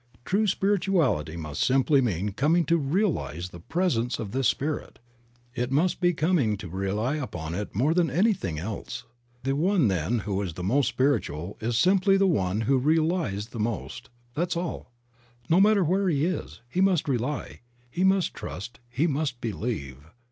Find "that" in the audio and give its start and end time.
14.33-14.47